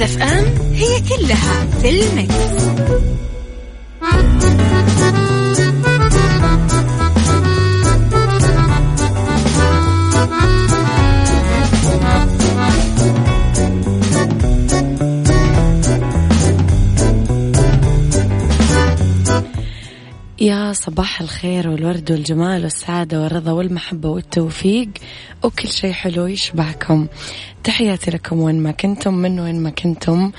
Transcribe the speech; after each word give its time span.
أم 0.00 0.06
مكتف 0.06 0.22
أم 0.22 0.44
هي 0.74 1.00
كلها 1.00 1.66
في 1.82 1.88
المكس. 1.90 2.70
يا 20.40 20.72
صباح 20.72 21.20
الخير 21.20 21.68
والورد 21.68 22.12
والجمال 22.12 22.64
والسعادة 22.64 23.22
والرضا 23.22 23.52
والمحبة 23.52 24.08
والتوفيق. 24.08 24.88
وكل 25.42 25.68
شيء 25.68 25.92
حلو 25.92 26.26
يشبعكم. 26.26 27.06
تحياتي 27.64 28.10
لكم 28.10 28.40
وين 28.40 28.62
ما 28.62 28.70
كنتم 28.70 29.14
من 29.14 29.40
وين 29.40 29.60
ما 29.60 29.70
كنتم. 29.70 30.32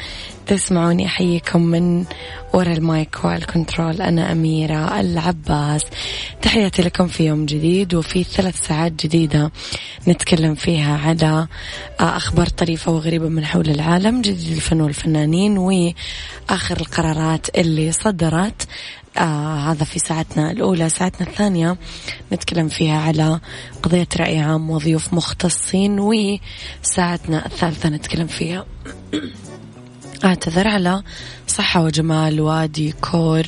تسمعوني 0.47 1.05
أحييكم 1.05 1.61
من 1.61 2.05
وراء 2.53 2.77
المايك 2.77 3.25
والكنترول. 3.25 4.01
أنا 4.01 4.31
أميرة 4.31 4.99
العباس. 4.99 5.85
تحياتي 6.41 6.81
لكم 6.81 7.07
في 7.07 7.25
يوم 7.25 7.45
جديد 7.45 7.93
وفي 7.93 8.23
ثلاث 8.23 8.67
ساعات 8.67 9.05
جديدة 9.05 9.51
نتكلم 10.07 10.55
فيها 10.55 10.97
على 10.97 11.47
أخبار 11.99 12.47
طريفة 12.47 12.91
وغريبة 12.91 13.29
من 13.29 13.45
حول 13.45 13.69
العالم 13.69 14.21
جديد 14.21 14.51
الفن 14.51 14.81
والفنانين 14.81 15.57
وآخر 15.57 16.79
القرارات 16.79 17.57
اللي 17.57 17.91
صدرت. 17.91 18.67
آه 19.17 19.71
هذا 19.71 19.83
في 19.83 19.99
ساعتنا 19.99 20.51
الأولى 20.51 20.89
ساعتنا 20.89 21.27
الثانية 21.27 21.77
نتكلم 22.33 22.67
فيها 22.67 23.01
على 23.01 23.39
قضية 23.83 24.07
رأي 24.19 24.39
عام 24.39 24.69
وضيوف 24.69 25.13
مختصين 25.13 25.99
وساعتنا 25.99 27.45
الثالثة 27.45 27.89
نتكلم 27.89 28.27
فيها. 28.27 28.65
أعتذر 30.25 30.67
على 30.67 31.03
صحة 31.47 31.83
وجمال 31.83 32.41
وديكور 32.41 33.43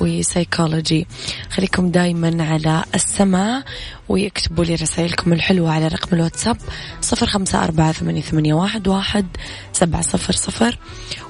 وسيكولوجي. 0.00 1.06
خليكم 1.50 1.90
دايما 1.90 2.44
على 2.44 2.84
السماع 2.94 3.62
ويكتبوا 4.08 4.64
لي 4.64 4.74
رسائلكم 4.74 5.32
الحلوة 5.32 5.72
على 5.72 5.88
رقم 5.88 6.16
الواتساب 6.16 6.56
صفر 7.00 7.26
خمسة 7.26 7.64
أربعة 7.64 7.92
ثمانية, 7.92 8.54
واحد 8.86 9.26
سبعة 9.72 10.02
صفر 10.02 10.32
صفر. 10.32 10.78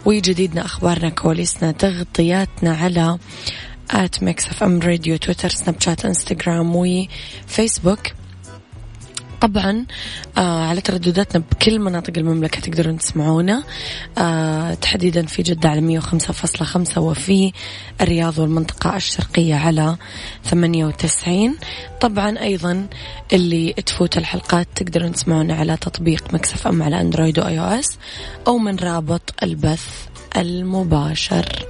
وجديدنا 0.04 0.64
أخبارنا 0.64 1.08
كواليسنا 1.08 1.72
تغطياتنا 1.72 2.76
على 2.76 3.18
at 3.90 4.22
Mix 4.22 4.48
FM 4.48 4.80
Radio 4.80 5.16
تويتر 5.16 5.48
سناب 5.48 5.80
شات 5.80 6.04
انستغرام 6.04 6.76
وفيسبوك 6.76 8.00
طبعا 9.40 9.86
آه 10.38 10.66
على 10.66 10.80
تردداتنا 10.80 11.42
بكل 11.50 11.78
مناطق 11.78 12.12
المملكة 12.16 12.60
تقدرون 12.60 12.98
تسمعونا. 12.98 13.62
آه 14.18 14.74
تحديدا 14.74 15.26
في 15.26 15.42
جدة 15.42 15.68
على 15.68 15.80
مية 15.80 15.98
وخمسة 15.98 16.32
فاصلة 16.32 16.66
خمسة 16.66 17.00
وفي 17.00 17.52
الرياض 18.00 18.38
والمنطقة 18.38 18.96
الشرقية 18.96 19.54
على 19.54 19.96
ثمانية 20.44 20.84
وتسعين. 20.84 21.56
طبعا 22.00 22.38
أيضا 22.38 22.86
اللي 23.32 23.72
تفوت 23.72 24.18
الحلقات 24.18 24.68
تقدرون 24.74 25.12
تسمعونا 25.12 25.54
على 25.54 25.76
تطبيق 25.76 26.34
Mix 26.34 26.66
FM 26.66 26.82
على 26.82 27.00
أندرويد 27.00 27.38
و 27.38 27.60
iOS 27.60 27.98
أو 28.46 28.58
من 28.58 28.76
رابط 28.76 29.34
البث 29.42 30.06
المباشر. 30.36 31.66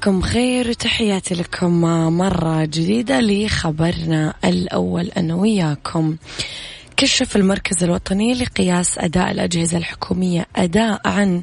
وصباحكم 0.00 0.22
خير 0.22 0.70
وتحياتي 0.70 1.34
لكم 1.34 1.80
مرة 2.16 2.64
جديدة 2.64 3.20
لخبرنا 3.20 4.34
الأول 4.44 5.10
أنا 5.16 5.34
وياكم. 5.34 6.16
كشف 7.00 7.36
المركز 7.36 7.84
الوطني 7.84 8.34
لقياس 8.34 8.98
أداء 8.98 9.30
الأجهزة 9.30 9.78
الحكومية 9.78 10.46
أداء 10.56 11.00
عن 11.08 11.42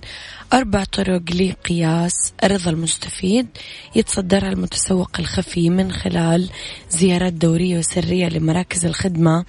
أربع 0.53 0.83
طرق 0.83 1.21
لقياس 1.31 2.33
رضا 2.43 2.71
المستفيد 2.71 3.47
يتصدرها 3.95 4.49
المتسوق 4.49 5.11
الخفي 5.19 5.69
من 5.69 5.91
خلال 5.91 6.49
زيارات 6.89 7.33
دورية 7.33 7.77
وسرية 7.77 8.27
لمراكز 8.27 8.85
الخدمة 8.85 9.45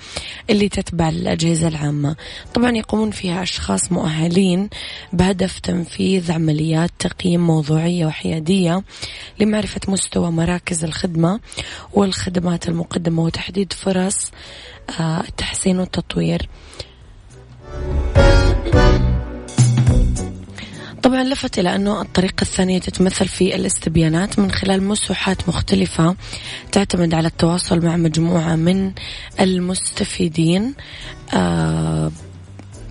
اللي 0.50 0.68
تتبع 0.68 1.10
للأجهزة 1.10 1.68
العامة. 1.68 2.16
طبعا 2.54 2.70
يقومون 2.70 3.10
فيها 3.10 3.42
أشخاص 3.42 3.92
مؤهلين 3.92 4.68
بهدف 5.12 5.58
تنفيذ 5.58 6.32
عمليات 6.32 6.90
تقييم 6.98 7.46
موضوعية 7.46 8.06
وحيادية 8.06 8.82
لمعرفة 9.40 9.80
مستوى 9.88 10.30
مراكز 10.30 10.84
الخدمة 10.84 11.40
والخدمات 11.92 12.68
المقدمة 12.68 13.22
وتحديد 13.22 13.72
فرص 13.72 14.30
التحسين 15.00 15.78
والتطوير. 15.78 16.48
طبعا 21.02 21.24
لفت 21.24 21.58
إلى 21.58 21.74
أنه 21.74 22.02
الطريقة 22.02 22.42
الثانية 22.42 22.78
تتمثل 22.78 23.28
في 23.28 23.54
الاستبيانات 23.56 24.38
من 24.38 24.50
خلال 24.50 24.82
مسوحات 24.82 25.48
مختلفة 25.48 26.16
تعتمد 26.72 27.14
على 27.14 27.28
التواصل 27.28 27.84
مع 27.86 27.96
مجموعة 27.96 28.56
من 28.56 28.92
المستفيدين 29.40 30.74
آه 31.34 32.12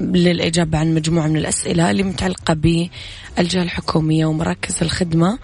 للإجابة 0.02 0.78
عن 0.78 0.94
مجموعة 0.94 1.28
من 1.28 1.38
الأسئلة 1.38 1.92
اللي 1.92 2.04
متعلقة 2.04 2.54
بالجهة 2.54 3.64
الحكومية 3.64 4.26
ومراكز 4.26 4.76
الخدمة. 4.82 5.40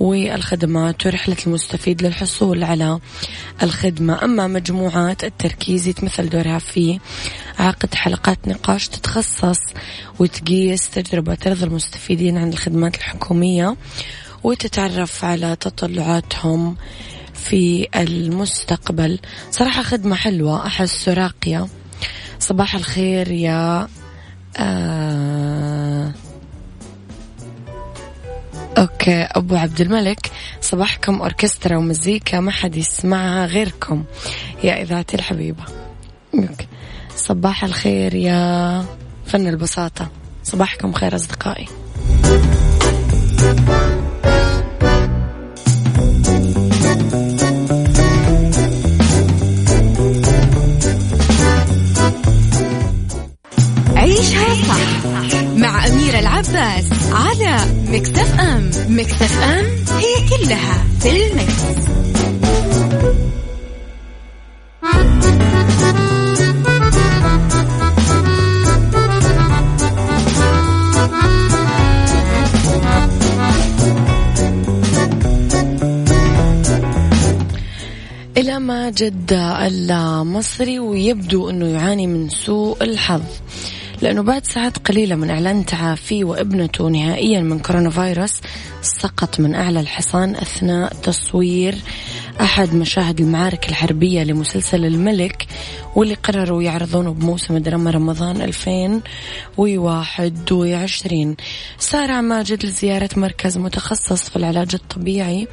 والخدمات 0.00 1.06
ورحلة 1.06 1.36
المستفيد 1.46 2.02
للحصول 2.02 2.64
على 2.64 2.98
الخدمة. 3.62 4.24
أما 4.24 4.46
مجموعات 4.46 5.24
التركيز 5.24 5.88
يتمثل 5.88 6.28
دورها 6.28 6.58
في 6.58 6.98
عقد 7.58 7.94
حلقات 7.94 8.38
نقاش 8.48 8.88
تتخصص 8.88 9.60
وتقيس 10.18 10.90
تجربة 10.90 11.38
رضا 11.46 11.66
المستفيدين 11.66 12.38
عن 12.38 12.48
الخدمات 12.48 12.96
الحكومية 12.96 13.76
وتتعرف 14.44 15.24
على 15.24 15.56
تطلعاتهم 15.56 16.76
في 17.34 17.88
المستقبل. 17.96 19.18
صراحة 19.50 19.82
خدمة 19.82 20.16
حلوة 20.16 20.66
أحس 20.66 21.08
راقية. 21.08 21.66
صباح 22.38 22.74
الخير 22.74 23.30
يا 23.30 23.88
آه 24.56 25.83
okay 28.78 29.22
أبو 29.22 29.56
عبد 29.56 29.80
الملك 29.80 30.30
صباحكم 30.60 31.20
أوركسترا 31.20 31.76
ومزيكا 31.76 32.40
ما 32.40 32.50
حد 32.50 32.76
يسمعها 32.76 33.46
غيركم. 33.46 34.04
يا 34.64 34.82
اذاعتي 34.82 35.16
الحبيبة. 35.16 35.64
صباح 37.16 37.64
الخير 37.64 38.14
يا 38.14 38.84
فن 39.26 39.48
البساطة. 39.48 40.08
صباحكم 40.42 40.92
خير 40.92 41.14
أصدقائي. 41.14 41.66
مع 55.84 55.90
أميرة 55.90 56.18
العباس 56.18 56.84
على 57.12 57.56
FM. 58.40 58.70
Mix 58.88 59.22
FM 59.22 59.64
هي 59.98 60.28
كلها 60.28 60.84
في 61.00 61.10
ال 61.10 61.19
mix. 61.19 61.54
إلى 78.36 78.58
ما 78.58 78.90
جد 78.90 79.32
المصري 79.32 80.78
ويبدو 80.78 81.50
أنه 81.50 81.66
يعاني 81.66 82.06
من 82.06 82.28
سوء 82.28 82.84
الحظ. 82.84 83.22
لأنه 84.04 84.22
بعد 84.22 84.44
ساعات 84.46 84.78
قليلة 84.78 85.16
من 85.16 85.30
إعلان 85.30 85.66
تعافيه 85.66 86.24
وابنته 86.24 86.88
نهائيا 86.88 87.40
من 87.40 87.58
كورونا 87.58 87.90
فيروس 87.90 88.40
سقط 88.82 89.40
من 89.40 89.54
أعلى 89.54 89.80
الحصان 89.80 90.36
أثناء 90.36 90.92
تصوير 90.94 91.74
أحد 92.40 92.74
مشاهد 92.74 93.20
المعارك 93.20 93.68
الحربية 93.68 94.22
لمسلسل 94.22 94.84
الملك 94.84 95.46
واللي 95.96 96.14
قرروا 96.14 96.62
يعرضونه 96.62 97.12
بموسم 97.12 97.58
دراما 97.58 97.90
رمضان 97.90 98.42
2021 98.42 101.36
سارع 101.78 102.20
ماجد 102.20 102.66
لزيارة 102.66 103.08
مركز 103.16 103.58
متخصص 103.58 104.28
في 104.28 104.36
العلاج 104.36 104.74
الطبيعي 104.74 105.48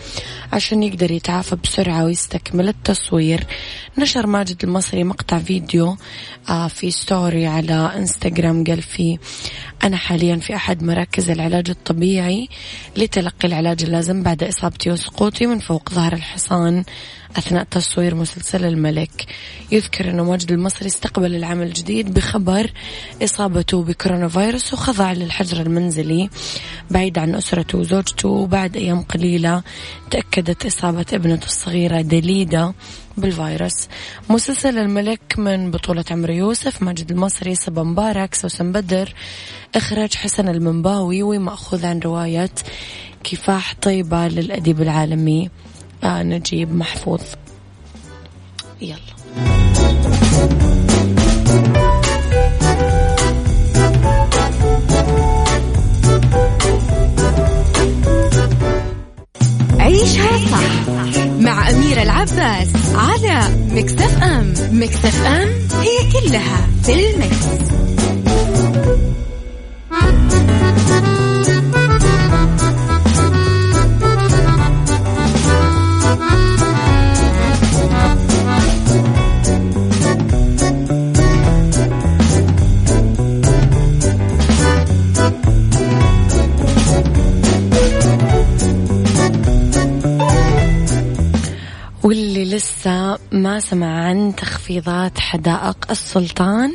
عشان 0.54 0.84
يقدر 0.84 1.12
يتعافى 1.12 1.56
بسرعة 1.56 2.06
ويستكمل 2.06 2.68
التصوير. 2.68 3.44
نشر 3.98 4.28
ماجد 4.28 4.64
المصري 4.64 5.04
مقطع 5.04 5.40
فيديو 5.40 5.98
آه، 6.50 6.68
في 6.68 6.92
ستوري 6.92 7.48
على 7.48 7.92
إنستغرام 7.98 8.64
قال 8.64 8.82
فيه 8.82 9.18
أنا 9.84 9.98
حاليا 9.98 10.36
في 10.36 10.56
أحد 10.56 10.84
مراكز 10.84 11.30
العلاج 11.30 11.70
الطبيعي 11.70 12.50
لتلقي 12.98 13.48
العلاج 13.48 13.84
اللازم 13.84 14.24
بعد 14.24 14.44
إصابتي 14.44 14.92
وسقوطي 14.92 15.46
من 15.46 15.60
فوق 15.60 15.90
ظهر 15.90 16.14
الحصان. 16.14 16.71
أثناء 17.38 17.64
تصوير 17.64 18.16
مسلسل 18.16 18.66
الملك. 18.66 19.26
يذكر 19.72 20.10
أنه 20.10 20.24
ماجد 20.24 20.52
المصري 20.52 20.88
استقبل 20.88 21.36
العام 21.36 21.62
الجديد 21.62 22.14
بخبر 22.14 22.72
إصابته 23.24 23.84
بكورونا 23.84 24.28
فيروس 24.28 24.74
وخضع 24.74 25.12
للحجر 25.14 25.62
المنزلي 25.62 26.30
بعيد 26.92 27.18
عن 27.18 27.36
أسرته 27.36 27.78
وزوجته. 27.78 28.30
وبعد 28.30 28.78
أيام 28.78 29.02
قليلة 29.02 29.64
تأكدت 30.12 30.66
إصابة 30.66 31.06
ابنته 31.14 31.46
الصغيرة 31.46 32.02
دليدا 32.02 32.74
بالفيروس. 33.18 33.88
مسلسل 34.30 34.78
الملك 34.78 35.22
من 35.38 35.72
بطولة 35.72 36.06
عمرو 36.12 36.34
يوسف 36.34 36.84
ماجد 36.84 37.12
المصري 37.12 37.56
صبا 37.56 37.84
مبارك 37.84 38.36
سوسن 38.36 38.72
بدر 38.72 39.14
إخراج 39.76 40.14
حسن 40.14 40.48
المنباوي 40.48 41.24
ومأخوذ 41.24 41.86
عن 41.86 42.00
رواية 42.00 42.52
كفاح 43.24 43.76
طيبة 43.82 44.28
للأديب 44.28 44.82
العالمي. 44.82 45.50
نجيب 46.04 46.76
محفوظ. 46.76 47.22
يلا. 48.82 48.98
عيشها 59.80 60.38
صح 60.52 60.90
مع 61.40 61.70
أميرة 61.70 62.02
العباس 62.02 62.70
على 62.96 63.56
Mix 63.72 64.24
FM. 64.24 64.54
Mix 64.72 65.26
FM 65.26 65.50
هي 65.82 66.12
كلها 66.12 66.68
في 66.84 66.94
ال 66.94 67.09
mix. 67.09 67.72
ما 93.72 93.72
سمع 93.72 94.08
عن 94.08 94.36
تخفيضات 94.36 95.20
حدائق 95.20 95.92
السلطان. 95.92 96.74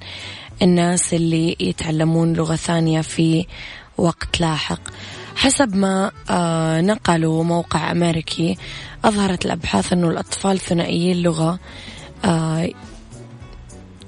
الناس 0.62 1.14
اللي 1.14 1.56
يتعلمون 1.60 2.32
لغة 2.32 2.56
ثانية 2.56 3.00
في 3.00 3.46
وقت 3.98 4.40
لاحق. 4.40 4.80
حسب 5.36 5.76
ما 5.76 6.10
آه، 6.30 6.80
نقلوا 6.80 7.44
موقع 7.44 7.90
أمريكي 7.90 8.56
أظهرت 9.04 9.46
الأبحاث 9.46 9.92
أنه 9.92 10.10
الأطفال 10.10 10.58
ثنائيي 10.58 11.12
اللغة 11.12 11.58
آه، 12.24 12.70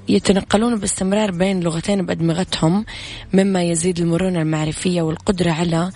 يتنقلون 0.09 0.75
باستمرار 0.75 1.31
بين 1.31 1.59
لغتين 1.59 2.05
بأدمغتهم 2.05 2.85
مما 3.33 3.63
يزيد 3.63 3.99
المرونة 3.99 4.41
المعرفية 4.41 5.01
والقدرة 5.01 5.51
على 5.51 5.91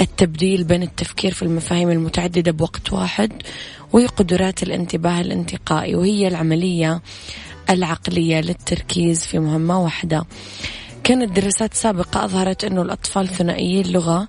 التبديل 0.00 0.64
بين 0.64 0.82
التفكير 0.82 1.32
في 1.32 1.42
المفاهيم 1.42 1.90
المتعددة 1.90 2.52
بوقت 2.52 2.92
واحد 2.92 3.32
وقدرات 3.92 4.62
الانتباه 4.62 5.20
الانتقائي 5.20 5.94
وهي 5.94 6.28
العملية 6.28 7.02
العقلية 7.70 8.40
للتركيز 8.40 9.26
في 9.26 9.38
مهمة 9.38 9.84
واحدة. 9.84 10.24
كانت 11.04 11.36
دراسات 11.36 11.74
سابقة 11.74 12.24
أظهرت 12.24 12.64
أنه 12.64 12.82
الأطفال 12.82 13.28
ثنائيي 13.28 13.80
اللغة 13.80 14.28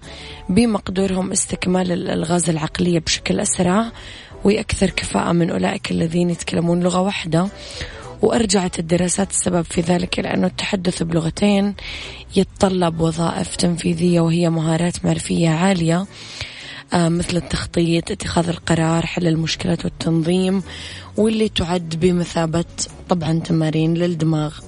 بمقدورهم 0.50 1.32
استكمال 1.32 1.92
الألغاز 1.92 2.50
العقلية 2.50 3.00
بشكل 3.00 3.40
أسرع 3.40 3.92
وأكثر 4.44 4.90
كفاءة 4.90 5.32
من 5.32 5.50
أولئك 5.50 5.92
الذين 5.92 6.30
يتكلمون 6.30 6.80
لغة 6.80 7.02
واحدة. 7.02 7.48
وأرجعت 8.24 8.80
الدراسات 8.80 9.32
السبب 9.32 9.62
في 9.62 9.82
ذلك 9.82 10.20
إلى 10.20 10.34
أنه 10.34 10.48
التحدث 10.48 11.03
بلغتين 11.03 11.74
يتطلب 12.36 13.01
وظائف 13.01 13.56
تنفيذية 13.56 14.20
وهي 14.20 14.50
مهارات 14.50 15.06
معرفية 15.06 15.50
عالية 15.50 16.06
آه، 16.94 17.10
مثل 17.10 17.38
التخطيط 17.38 18.12
اتخاذ 18.12 18.50
القرار 18.50 19.06
حل 19.06 19.27
المشكلات 19.27 19.86
والتنظيم 19.86 20.63
واللي 21.18 21.50
تعد 21.50 21.96
بمثابة 21.96 22.65
طبعا 23.10 23.39
تمارين 23.39 23.94
للدماغ. 23.94 24.60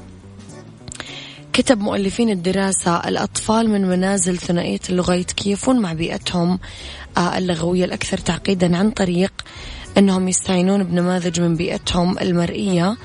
كتب 1.53 1.79
مؤلفين 1.79 2.29
الدراسة 2.29 2.97
الأطفال 3.07 3.69
من 3.69 3.87
منازل 3.87 4.37
ثنائية 4.37 4.79
اللغة 4.89 5.13
يتكيفون 5.13 5.79
مع 5.79 5.93
بيئتهم 5.93 6.59
آه، 7.17 7.37
اللغوية 7.37 7.85
الأكثر 7.85 8.17
تعقيدا 8.17 8.77
عن 8.77 8.91
طريق 8.91 9.33
أنهم 9.97 10.27
يستعينون 10.27 10.83
بنماذج 10.83 11.41
من 11.41 11.55
بيئتهم 11.55 12.19
المرئية 12.19 12.97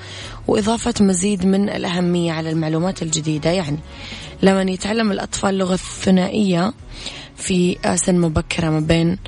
وإضافة 0.48 0.94
مزيد 1.00 1.46
من 1.46 1.68
الأهمية 1.68 2.32
على 2.32 2.50
المعلومات 2.50 3.02
الجديدة. 3.02 3.50
يعني 3.50 3.78
لما 4.42 4.62
يتعلم 4.62 5.12
الأطفال 5.12 5.50
اللغة 5.50 5.74
الثنائية 5.74 6.72
في 7.36 7.76
سن 7.94 8.20
مبكرة 8.20 8.70
ما 8.70 8.80
بين 8.80 9.18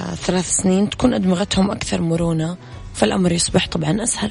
آه، 0.00 0.14
ثلاث 0.14 0.50
سنين 0.50 0.90
تكون 0.90 1.14
أدمغتهم 1.14 1.70
أكثر 1.70 2.02
مرونة 2.02 2.56
فالأمر 2.94 3.32
يصبح 3.32 3.68
طبعا 3.68 4.02
أسهل. 4.02 4.30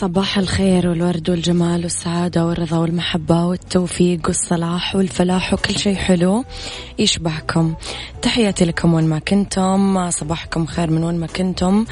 صباح 0.00 0.38
الخير 0.38 0.88
والورد 0.88 1.30
والجمال 1.30 1.82
والسعادة 1.82 2.46
والرضا 2.46 2.78
والمحبة 2.78 3.44
والتوفيق 3.44 4.20
والصلاح 4.26 4.96
والفلاح 4.96 5.54
وكل 5.54 5.78
شيء 5.78 5.94
حلو 5.94 6.44
يشبهكم. 6.98 7.74
تحياتي 8.22 8.64
لكم 8.64 8.94
وين 8.94 9.04
ما 9.04 9.18
كنتم. 9.18 10.10
صباحكم 10.10 10.66
خير 10.66 10.90
من 10.90 11.04
وين 11.04 11.18
ما 11.18 11.26
كنتم. 11.26 11.84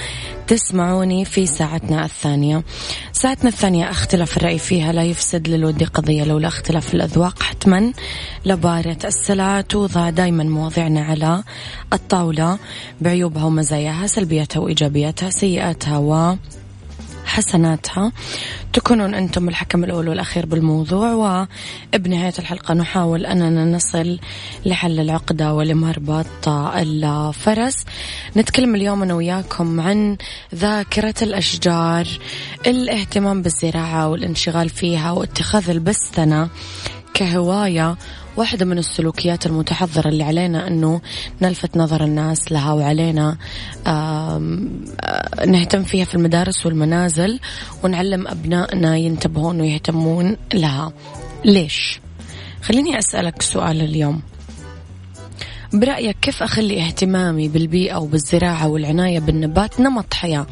تسمعوني 0.46 1.24
في 1.24 1.46
ساعتنا 1.46 2.04
الثانية. 2.04 2.62
ساعتنا 3.12 3.48
الثانية 3.48 3.90
أختلاف 3.90 4.36
الرأي 4.36 4.58
فيها 4.58 4.92
لا 4.92 5.02
يفسد 5.02 5.48
للود 5.48 5.82
قضية 5.82 6.24
لولا 6.24 6.48
اختلاف 6.48 6.94
الأذواق 6.94 7.42
حتما. 7.42 7.92
لبارة 8.44 8.98
السلع 9.04 9.60
توضع 9.60 10.10
دايما 10.10 10.44
مواضيعنا 10.44 11.00
على 11.00 11.42
الطاولة 11.92 12.58
بعيوبها 13.00 13.44
ومزاياها 13.44 14.06
سلبياتها 14.06 14.60
وإيجابياتها 14.60 15.30
سيئاتها 15.30 15.98
و 15.98 16.36
حسناتها. 17.26 18.12
تكونون 18.72 19.14
أنتم 19.14 19.48
الحكم 19.48 19.84
الأول 19.84 20.08
والأخير 20.08 20.46
بالموضوع 20.46 21.46
وبنهاية 21.94 22.34
الحلقة 22.38 22.74
نحاول 22.74 23.26
أننا 23.26 23.64
نصل 23.64 24.18
لحل 24.66 25.00
العقدة 25.00 25.54
ولمربط 25.54 26.48
الفرس. 26.48 27.84
نتكلم 28.36 28.74
اليوم 28.74 29.02
أنا 29.02 29.14
وياكم 29.14 29.80
عن 29.80 30.16
ذاكرة 30.54 31.14
الأشجار 31.22 32.06
الاهتمام 32.66 33.42
بالزراعة 33.42 34.08
والانشغال 34.08 34.68
فيها 34.68 35.10
واتخاذ 35.10 35.70
البستنة 35.70 36.48
كهواية 37.14 37.96
واحدة 38.36 38.64
من 38.64 38.78
السلوكيات 38.78 39.46
المتحضرة 39.46 40.08
اللي 40.08 40.24
علينا 40.24 40.66
أنه 40.66 41.00
نلفت 41.42 41.76
نظر 41.76 42.04
الناس 42.04 42.52
لها 42.52 42.72
وعلينا 42.72 43.36
نهتم 45.46 45.82
فيها 45.82 46.04
في 46.04 46.14
المدارس 46.14 46.66
والمنازل 46.66 47.40
ونعلم 47.84 48.28
أبنائنا 48.28 48.96
ينتبهون 48.96 49.60
ويهتمون 49.60 50.36
لها 50.54 50.92
ليش؟ 51.44 52.00
خليني 52.62 52.98
أسألك 52.98 53.42
سؤال 53.42 53.80
اليوم 53.80 54.22
برأيك 55.72 56.16
كيف 56.22 56.42
أخلي 56.42 56.86
اهتمامي 56.86 57.48
بالبيئة 57.48 57.96
وبالزراعة 57.96 58.68
والعناية 58.68 59.20
بالنبات 59.20 59.80
نمط 59.80 60.14
حياة؟ 60.14 60.46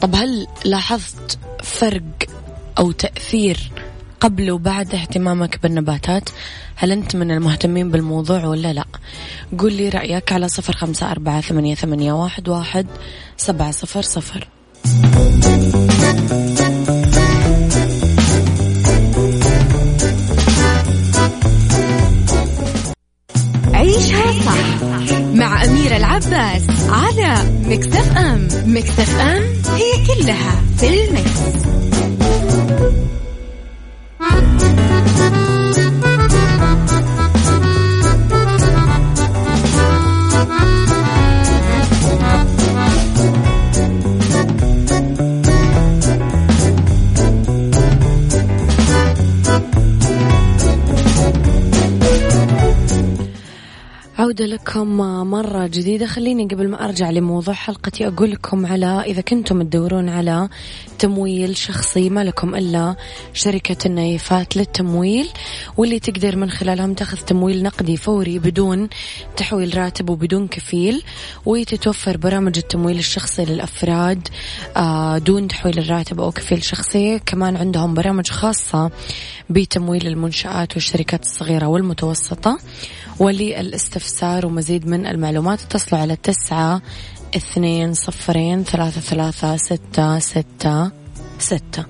طب 0.00 0.14
هل 0.14 0.46
لاحظت 0.64 1.38
فرق 1.62 2.02
أو 2.78 2.92
تأثير 2.92 3.70
قبل 4.20 4.50
وبعد 4.50 4.94
اهتمامك 4.94 5.62
بالنباتات؟ 5.62 6.28
هل 6.76 6.92
أنت 6.92 7.16
من 7.16 7.30
المهتمين 7.30 7.90
بالموضوع 7.90 8.44
ولا 8.44 8.72
لا؟ 8.72 8.84
قول 9.58 9.72
لي 9.72 9.88
رأيك 9.88 10.32
على 10.32 10.48
صفر 10.48 10.72
خمسة 10.72 11.10
أربعة 11.10 11.40
ثمانية, 11.40 11.74
ثمانية 11.74 12.12
واحد, 12.12 12.48
واحد 12.48 12.86
سبعة 13.36 13.70
صفر 13.70 14.02
صفر. 14.02 14.48
عيشها 23.74 24.32
صح 24.42 24.82
مع 25.34 25.64
أميرة 25.64 25.96
العباس 25.96 26.62
على 26.88 27.34
مكتف 27.66 28.16
أم. 28.16 28.48
مكتف 28.66 29.20
أم. 29.20 29.59
مرة 55.60 55.66
جديدة. 55.68 56.06
خليني 56.06 56.44
قبل 56.44 56.68
ما 56.68 56.84
أرجع 56.84 57.10
لموضوع 57.10 57.54
حلقتي 57.54 58.06
أقول 58.06 58.30
لكم 58.30 58.66
على 58.66 59.02
إذا 59.06 59.20
كنتم 59.20 59.62
تدورون 59.62 60.08
على 60.08 60.48
تمويل 60.98 61.56
شخصي 61.56 62.10
ما 62.10 62.24
لكم 62.24 62.54
إلا 62.54 62.96
شركة 63.32 63.86
النايفات 63.86 64.56
للتمويل 64.56 65.28
واللي 65.76 65.98
تقدر 65.98 66.36
من 66.36 66.50
خلالهم 66.50 66.94
تاخذ 66.94 67.16
تمويل 67.16 67.62
نقدي 67.62 67.96
فوري 67.96 68.38
بدون 68.38 68.88
تحويل 69.36 69.76
راتب 69.76 70.10
وبدون 70.10 70.48
كفيل 70.48 71.02
وتتوفر 71.46 72.16
برامج 72.16 72.58
التمويل 72.58 72.98
الشخصي 72.98 73.44
للأفراد 73.44 74.28
آه، 74.76 75.18
دون 75.18 75.48
تحويل 75.48 75.78
الراتب 75.78 76.20
أو 76.20 76.30
كفيل 76.30 76.64
شخصي. 76.64 77.18
كمان 77.18 77.56
عندهم 77.56 77.94
برامج 77.94 78.30
خاصة 78.30 78.90
بتمويل 79.50 80.06
المنشآت 80.06 80.74
والشركات 80.74 81.22
الصغيرة 81.22 81.66
والمتوسطة. 81.66 82.58
وللاستفسار 83.20 84.46
ومزيد 84.46 84.86
من 84.86 85.06
المعلومات 85.06 85.62
اتصلوا 85.62 86.00
على 86.00 86.16
تسعة 86.16 86.82
اثنين 87.36 87.94
صفرين 87.94 88.64
ثلاثة 88.64 89.00
ثلاثة 89.00 89.56
ستة 89.56 90.18
ستة 90.18 90.90
ستة. 91.38 91.84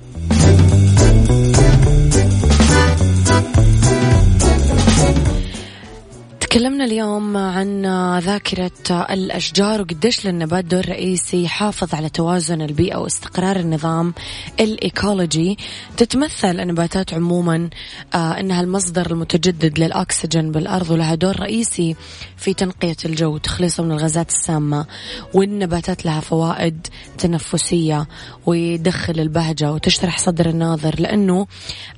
تكلمنا 6.51 6.85
اليوم 6.85 7.37
عن 7.37 7.87
ذاكرة 8.19 8.71
الأشجار 8.91 9.81
وقديش 9.81 10.27
للنبات 10.27 10.65
دور 10.65 10.89
رئيسي 10.89 11.45
يحافظ 11.45 11.95
على 11.95 12.09
توازن 12.09 12.63
البيئة 12.63 12.97
واستقرار 12.97 13.57
النظام 13.57 14.15
الإيكولوجي. 14.61 15.59
تتمثل 15.97 16.61
النباتات 16.61 17.15
عموما 17.15 17.71
آه، 18.15 18.41
أنها 18.41 18.61
المصدر 18.61 19.11
المتجدد 19.11 19.79
للأكسجين 19.79 20.53
بالأرض 20.53 20.91
ولها 20.91 21.15
دور 21.15 21.41
رئيسي 21.41 21.97
في 22.37 22.55
تنقية 22.55 22.97
الجو 23.05 23.35
وتخليصه 23.35 23.83
من 23.83 23.93
الغازات 23.93 24.31
السامة 24.31 24.87
والنباتات 25.35 26.05
لها 26.05 26.21
فوائد 26.21 26.87
تنفسية 27.19 28.09
ويدخل 28.47 29.21
البهجة 29.21 29.73
وتشرح 29.73 30.19
صدر 30.19 30.49
الناظر 30.49 31.01
لأنه 31.01 31.47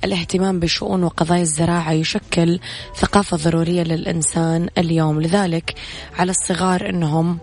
الاهتمام 0.03 0.59
بشؤون 0.59 1.03
وقضايا 1.03 1.41
الزراعة 1.41 1.91
يشكل 1.91 2.59
ثقافة 2.95 3.37
ضرورية 3.37 3.83
للإنسان. 3.83 4.42
الإنسان 4.43 4.69
اليوم. 4.77 5.21
لذلك 5.21 5.73
على 6.17 6.31
الصغار 6.31 6.89
أنهم 6.89 7.37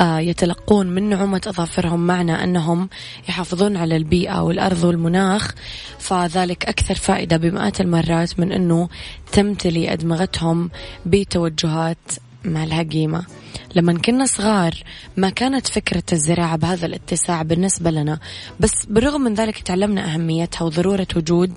آه، 0.00 0.18
يتلقون 0.18 0.86
من 0.86 1.08
نعومة 1.08 1.40
أظافرهم 1.46 2.06
معنى 2.06 2.44
أنهم 2.44 2.88
يحافظون 3.28 3.76
على 3.76 3.96
البيئة 3.96 4.42
والأرض 4.42 4.84
والمناخ. 4.84 5.54
فذلك 5.98 6.64
أكثر 6.64 6.94
فائدة 6.94 7.36
بمئات 7.36 7.80
المرات 7.80 8.40
من 8.40 8.52
أنه 8.52 8.88
تمتلي 9.32 9.92
أدمغتهم 9.92 10.70
بتوجهات 11.06 11.98
ما 12.44 12.66
لها 12.66 12.82
قيمة. 12.82 13.26
لما 13.74 13.98
كنا 13.98 14.26
صغار 14.26 14.74
ما 15.16 15.30
كانت 15.30 15.66
فكرة 15.66 16.04
الزراعة 16.12 16.56
بهذا 16.56 16.86
الاتساع 16.86 17.42
بالنسبة 17.42 17.90
لنا 17.90 18.18
بس 18.60 18.86
بالرغم 18.88 19.20
من 19.20 19.34
ذلك 19.34 19.58
تعلمنا 19.58 20.14
أهميتها 20.14 20.64
وضرورة 20.64 21.06
وجود 21.16 21.52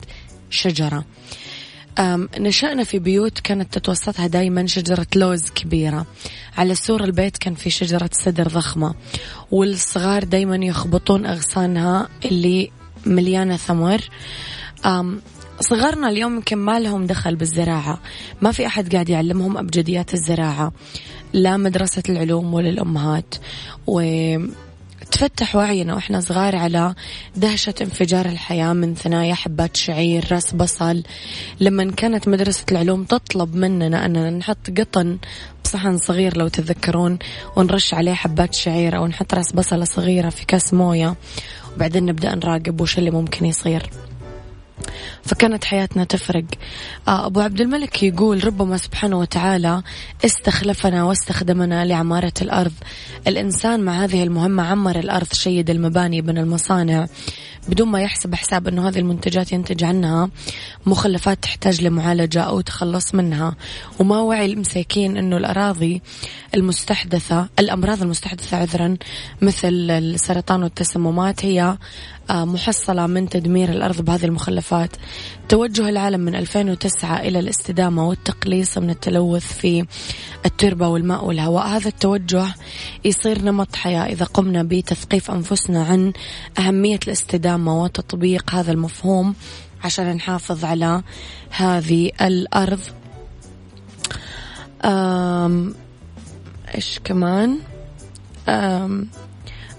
شجرة. 0.50 1.04
نشأنا 2.40 2.84
في 2.84 3.00
بيوت 3.00 3.40
كانت 3.40 3.74
تتوسطها 3.74 4.28
دايما 4.28 4.66
شجرة 4.66 5.08
لوز 5.16 5.50
كبيرة. 5.50 6.06
على 6.58 6.76
سور 6.76 7.04
البيت 7.04 7.38
كان 7.38 7.56
في 7.56 7.70
شجرة 7.70 8.10
سدر 8.14 8.48
ضخمة 8.48 8.94
والصغار 9.52 10.24
دايما 10.24 10.56
يخبطون 10.56 11.26
أغصانها 11.26 12.10
اللي 12.26 12.72
مليانة 13.06 13.58
ثمر. 13.58 14.10
صغارنا 15.60 16.10
اليوم 16.10 16.36
يمكن 16.36 16.58
ما 16.58 16.80
لهم 16.80 17.06
دخل 17.06 17.36
بالزراعة 17.36 18.00
ما 18.42 18.52
في 18.52 18.66
أحد 18.68 18.94
قاعد 18.94 19.10
يعلمهم 19.10 19.58
أبجديات 19.58 20.14
الزراعة 20.14 20.72
لا 21.34 21.58
مدرسة 21.58 22.04
العلوم 22.10 22.54
ولا 22.54 22.70
الأمهات. 22.70 23.36
و 23.88 24.02
تفتح 25.12 25.56
وعينا 25.56 25.96
وإحنا 25.96 26.20
صغار 26.22 26.56
على 26.56 26.96
دهشة 27.36 27.74
انفجار 27.82 28.26
الحياة 28.26 28.74
من 28.74 28.96
ثنايا 28.96 29.34
حبات 29.34 29.78
شعير 29.78 30.32
رأس 30.32 30.54
بصل. 30.54 31.04
لما 31.60 31.92
كانت 31.92 32.28
مدرسة 32.28 32.66
العلوم 32.72 33.04
تطلب 33.04 33.56
مننا 33.56 34.06
أننا 34.06 34.30
نحط 34.30 34.80
قطن 34.80 35.18
بصحن 35.64 35.98
صغير 35.98 36.38
لو 36.38 36.48
تتذكرون 36.48 37.20
ونرش 37.56 37.94
عليه 37.94 38.14
حبات 38.14 38.54
شعير 38.54 38.98
أو 38.98 39.08
نحط 39.08 39.34
رأس 39.34 39.52
بصلة 39.52 39.86
صغيرة 39.86 40.30
في 40.30 40.46
كاس 40.46 40.74
موية. 40.74 41.16
وبعدين 41.76 42.06
نبدأ 42.06 42.36
نراقب 42.36 42.82
وش 42.82 42.98
اللي 42.98 43.12
ممكن 43.12 43.46
يصير. 43.46 43.90
فكانت 45.24 45.66
حياتنا 45.66 46.04
تفرق. 46.04 46.46
آه، 47.08 47.26
أبو 47.26 47.40
عبد 47.40 47.62
الملك 47.62 48.04
يقول 48.04 48.46
ربما 48.46 48.78
سبحانه 48.78 49.20
وتعالى 49.20 49.84
استخلفنا 50.26 51.04
واستخدمنا 51.04 51.86
لعمارة 51.86 52.34
الأرض. 52.42 52.74
الإنسان 53.28 53.80
مع 53.80 54.04
هذه 54.04 54.24
المهمة 54.24 54.64
عمر 54.64 55.00
الأرض 55.00 55.34
شيد 55.34 55.70
المباني 55.70 56.22
بنى 56.22 56.40
المصانع. 56.40 57.08
بدون 57.68 57.88
ما 57.88 58.02
يحسب 58.02 58.36
حساب 58.36 58.68
أنه 58.68 58.90
هذه 58.90 59.00
المنتجات 59.00 59.52
ينتج 59.52 59.84
عنها 59.84 60.30
مخلفات 60.86 61.44
تحتاج 61.44 61.82
لمعالجة 61.82 62.42
أو 62.42 62.62
تخلص 62.62 63.16
منها. 63.16 63.56
وما 64.00 64.20
وعي 64.20 64.46
المساكين 64.46 65.18
أنه 65.18 65.38
الأراضي 65.38 66.02
المستحدثة 66.56 67.50
الأمراض 67.60 68.02
المستحدثة 68.02 68.58
عذرا 68.58 68.98
مثل 69.42 69.92
السرطان 69.92 70.64
والتسممات 70.64 71.46
هي 71.46 71.78
محصلة 72.30 73.08
من 73.08 73.30
تدمير 73.30 73.70
الأرض 73.70 74.02
بهذه 74.02 74.26
المخلفات. 74.26 74.90
توجه 75.50 75.90
العالم 75.90 76.20
من 76.20 76.36
2009 76.36 77.20
إلى 77.20 77.40
الاستدامة 77.40 78.08
والتقليص 78.08 78.78
من 78.78 78.90
التلوث 78.90 79.54
في 79.54 79.86
التربة 80.46 80.88
والماء 80.88 81.26
والهواء. 81.26 81.68
هذا 81.68 81.88
التوجه 81.88 82.46
يصير 83.06 83.42
نمط 83.42 83.76
حياة 83.76 84.06
إذا 84.06 84.26
قمنا 84.26 84.64
بتثقيف 84.64 85.32
أنفسنا 85.32 85.84
عن 85.84 86.14
أهمية 86.60 87.00
الاستدامة 87.08 87.84
وتطبيق 87.84 88.56
هذا 88.56 88.72
المفهوم 88.72 89.36
عشان 89.84 90.14
نحافظ 90.16 90.66
على 90.66 91.04
هذه 91.50 92.12
الأرض. 92.22 92.80
أم 94.86 95.76
إيش 96.76 97.00
كمان؟ 97.04 97.58
أم 98.50 99.08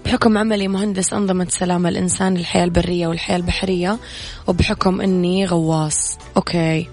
بحكم 0.05 0.37
عملي 0.37 0.67
مهندس 0.67 1.13
أنظمة 1.13 1.47
سلامة 1.49 1.89
الإنسان 1.89 2.33
للحياة 2.33 2.63
البرية 2.63 3.07
والحياة 3.07 3.37
البحرية 3.37 3.99
وبحكم 4.47 5.01
أني 5.01 5.45
غواص. 5.45 6.17
okay. 6.37 6.89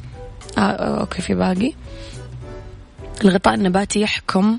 آه 0.58 1.00
okay 1.00 1.22
في 1.22 1.34
باقي. 1.34 1.72
الغطاء 3.24 3.54
النباتي 3.54 4.00
يحكم 4.00 4.58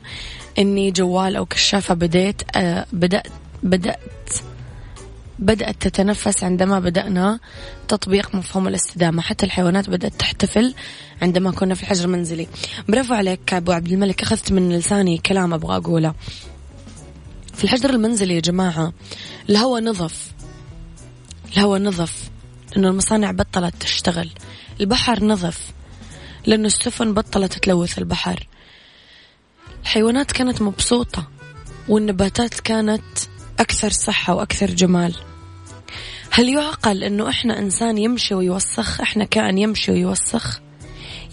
أني 0.60 0.92
جوال 0.92 1.36
أو 1.36 1.46
كشافة 1.46 1.94
بديت 1.94 2.42
آه 2.56 2.86
بدأت 2.94 3.28
بدأت 3.64 4.00
بدأت 5.40 5.76
تتنفس 5.88 6.44
عندما 6.44 6.80
بدأنا 6.80 7.40
تطبيق 7.88 8.36
مفهوم 8.36 8.68
الاستدامة. 8.68 9.22
حتى 9.22 9.46
الحيوانات 9.46 9.90
بدأت 9.90 10.14
تحتفل 10.20 10.74
عندما 11.22 11.52
كنا 11.52 11.76
في 11.76 11.84
الحجر 11.84 12.06
المنزلي 12.06 12.48
برافو 12.90 13.14
عليك 13.14 13.54
أبو 13.54 13.72
عبد 13.72 13.92
الملك 13.92 14.22
أخذت 14.22 14.52
من 14.52 14.70
لساني 14.70 15.18
كلام 15.18 15.54
أبغى 15.54 15.78
أقوله. 15.78 16.14
في 17.54 17.64
الحجر 17.64 17.90
المنزلي 17.90 18.36
يا 18.36 18.40
جماعة 18.40 18.94
الهواء 19.50 19.84
نظف. 19.84 20.32
الهواء 21.54 21.82
نظف. 21.82 22.30
لأنه 22.76 22.90
المصانع 22.90 23.32
بطلت 23.32 23.76
تشتغل. 23.80 24.30
البحر 24.82 25.24
نظف. 25.24 25.72
لأنه 26.46 26.68
السفن 26.68 27.14
بطلت 27.14 27.54
تلوث 27.54 27.98
البحر. 27.98 28.48
الحيوانات 29.82 30.32
كانت 30.32 30.62
مبسوطة 30.62 31.28
والنباتات 31.90 32.60
كانت 32.60 33.18
أكثر 33.60 33.90
صحة 33.90 34.36
وأكثر 34.36 34.72
جمال. 34.72 35.16
هل 36.32 36.50
يعقل 36.50 37.04
أنه 37.04 37.30
إحنا 37.30 37.60
إنسان 37.60 37.98
يمشي 37.98 38.36
ويوسخ؟ 38.36 39.02
إحنا 39.02 39.24
كائن 39.24 39.58
يمشي 39.58 39.92
ويوسخ 39.92 40.60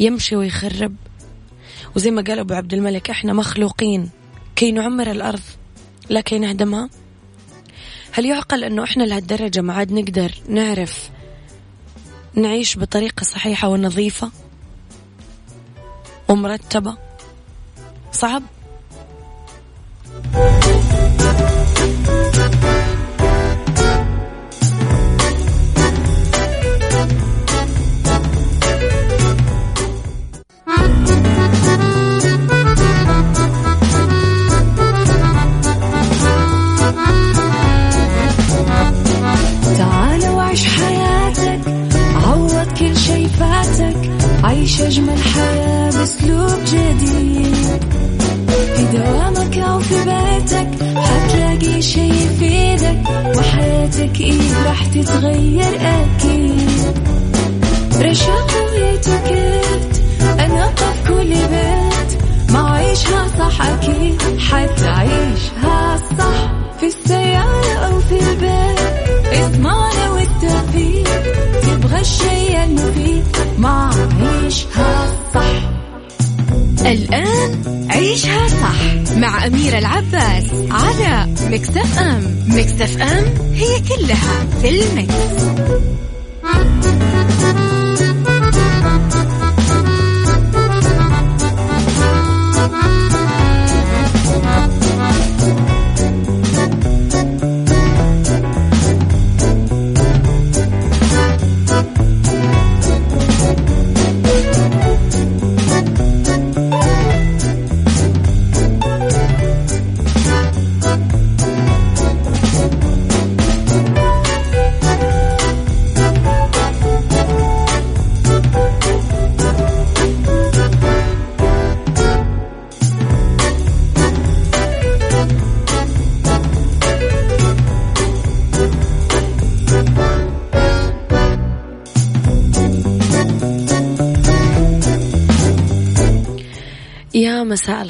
يمشي 0.01 0.37
ويخرب. 0.37 0.95
وزي 1.97 2.11
ما 2.11 2.23
قال 2.23 2.39
أبو 2.39 2.55
عبد 2.55 2.75
الملك 2.75 3.11
إحنا 3.11 3.33
مخلوقين. 3.33 4.11
كي 4.57 4.73
نعمر 4.73 5.11
الأرض 5.11 5.41
لكي 6.11 6.39
نهدمها 6.39 6.89
هل 8.13 8.27
يعقل 8.27 8.65
أنه 8.65 8.85
إحنا 8.85 9.03
لهالدرجة 9.03 9.61
ما 9.61 9.75
عاد 9.75 9.93
نقدر 9.93 10.35
نعرف 10.49 11.11
نعيش 12.35 12.79
بطريقة 12.79 13.25
صحيحة 13.25 13.69
ونظيفة 13.69 14.31
ومرتبة؟ 16.29 16.97
صعب. 18.13 18.43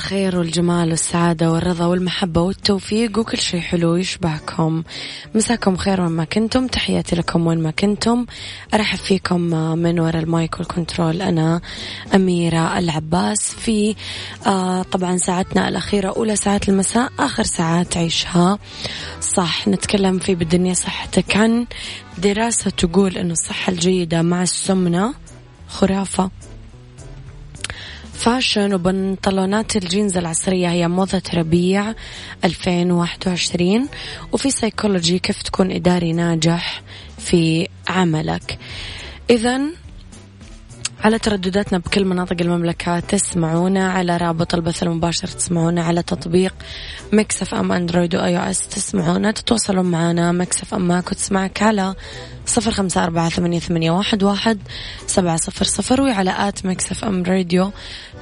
الخير 0.09 0.38
والجمال 0.38 0.90
والسعادة 0.90 1.53
والرضا 1.53 1.87
والمحبة 1.87 2.40
والتوفيق 2.40 3.18
وكل 3.18 3.38
شيء 3.38 3.61
حلو 3.61 3.97
يشبهكم 3.97 4.83
مساكم 5.35 5.77
خير 5.77 6.01
وين 6.01 6.11
ما 6.11 6.25
كنتم. 6.25 6.66
تحياتي 6.66 7.16
لكم 7.16 7.47
وين 7.47 7.59
ما 7.59 7.71
كنتم. 7.71 8.27
أرحب 8.75 8.99
فيكم 8.99 9.40
من 9.79 10.01
وراء 10.01 10.23
المايك 10.23 10.59
والكنترول 10.59 11.23
أنا 11.23 11.61
أميرة 12.14 12.79
العباس 12.79 13.55
في 13.55 13.94
آه 14.47 14.83
طبعا 14.83 15.16
ساعتنا 15.16 15.68
الأخيرة 15.68 16.09
أولى 16.09 16.37
ساعات 16.37 16.68
المساء 16.68 17.12
آخر 17.18 17.42
ساعات 17.42 17.97
عيشها. 17.97 18.59
صح 19.21 19.68
نتكلم 19.68 20.18
في 20.18 20.35
بالدنيا 20.35 20.75
صحتك 20.75 21.37
عن 21.37 21.66
دراسة 22.18 22.71
تقول 22.71 23.16
أن 23.16 23.31
الصحة 23.31 23.73
الجيدة 23.73 24.23
مع 24.23 24.42
السمنة 24.42 25.14
خرافة. 25.68 26.31
Fashion 28.19 28.75
وبنطلونات 28.75 29.77
الجينز 29.77 30.17
العصرية 30.17 30.69
هي 30.69 30.89
موضة 30.89 31.23
ربيع 31.35 31.95
2021 32.45 33.89
وفي 34.33 34.51
سيكولوجي 34.51 35.19
كيف 35.19 35.43
تكون 35.43 35.71
إداري 35.71 36.13
ناجح 36.13 36.83
في 37.19 37.69
عملك. 37.89 38.59
إذا 39.31 39.61
على 41.05 41.19
تردداتنا 41.19 41.79
بكل 41.79 42.05
مناطق 42.05 42.37
المملكة 42.41 43.01
تسمعونا 43.01 43.93
على 43.93 44.17
رابط 44.17 44.55
البث 44.55 44.83
المباشر 44.83 45.29
تسمعونا 45.29 45.85
على 45.85 46.03
تطبيق 46.03 46.55
Mix 47.12 47.55
FM 47.55 47.73
أندرويد 47.73 48.15
و 48.14 48.38
iOS 48.38 48.69
تسمعونا 48.69 49.31
تتواصلون 49.31 49.85
معنا 49.85 50.33
Mix 50.33 50.75
FM 50.75 50.88
معاك 50.88 51.12
وتسمعك 51.13 51.63
على 51.63 51.95
صفر 52.47 52.71
خمسة 52.71 53.05
أربعة 53.05 53.29
ثمانية, 53.29 53.59
ثمانية 53.59 53.91
واحد, 53.91 54.23
واحد 54.23 54.59
سبعة 55.07 55.37
صفر 55.37 55.65
صفر 55.65 56.01
وعلى 56.01 56.49
at 56.49 56.67
Mix 56.67 57.05
FM 57.05 57.23
Radio 57.23 57.71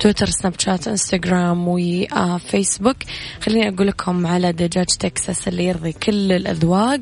تويتر 0.00 0.26
سناب 0.26 0.54
شات 0.58 0.88
إنستغرام 0.88 1.68
وفيسبوك 1.68 2.96
خليني 3.40 3.68
أقول 3.68 3.86
لكم 3.86 4.26
على 4.26 4.52
دجاج 4.52 4.86
تكساس 4.86 5.48
اللي 5.48 5.64
يرضي 5.64 5.92
كل 5.92 6.32
الأذواق 6.32 7.00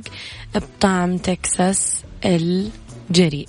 بطعم 0.55 1.17
تكساس 1.17 1.95
الجريء. 2.25 3.49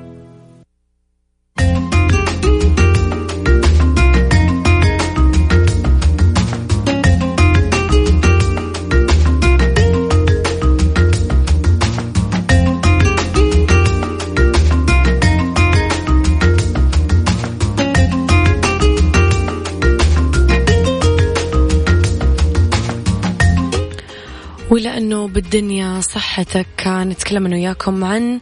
ولأنه 24.71 25.27
بالدنيا 25.27 26.01
صحتك 26.01 26.87
نتكلم 26.87 27.45
أنا 27.45 27.55
وياكم 27.55 28.03
عن 28.03 28.39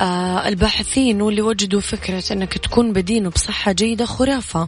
آه، 0.00 0.48
الباحثين 0.48 1.22
واللي 1.22 1.42
وجدوا 1.42 1.80
فكرة 1.80 2.24
أنك 2.32 2.58
تكون 2.58 2.92
بدين 2.92 3.26
وبصحة 3.26 3.72
جيدة 3.72 4.04
خرافة. 4.04 4.66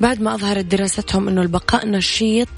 بعد 0.00 0.20
ما 0.20 0.34
أظهرت 0.34 0.64
دراستهم 0.64 1.28
أنه 1.28 1.42
البقاء 1.42 1.86
نشيط 1.86 2.48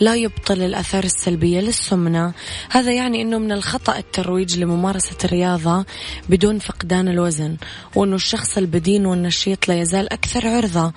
لا 0.00 0.14
يبطل 0.14 0.62
الأثار 0.62 1.04
السلبية 1.04 1.60
للسمنة. 1.60 2.32
هذا 2.70 2.92
يعني 2.92 3.22
أنه 3.22 3.38
من 3.38 3.52
الخطأ 3.52 3.98
الترويج 3.98 4.58
لممارسة 4.58 5.16
الرياضة 5.24 5.84
بدون 6.28 6.58
فقدان 6.58 7.08
الوزن 7.08 7.56
وأنه 7.94 8.16
الشخص 8.16 8.58
البدين 8.58 9.06
والنشيط 9.06 9.68
لا 9.68 9.80
يزال 9.80 10.12
أكثر 10.12 10.48
عرضة 10.48 10.92